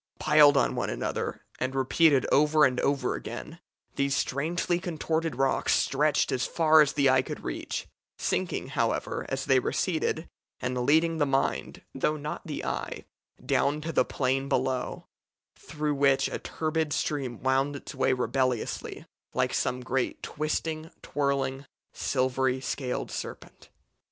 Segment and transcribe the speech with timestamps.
[0.17, 3.59] Piled on one another, and repeated over and over again,
[3.97, 9.45] these strangely contorted rocks stretched as far as the eye could reach, sinking, however, as
[9.45, 10.27] they receded,
[10.59, 13.05] and leading the mind, though not the eye,
[13.45, 15.05] down to the plain below,
[15.55, 19.05] through which a turbid stream wound its way rebelliously,
[19.35, 23.69] like some great twisting, twirling, silvery scaled serpent.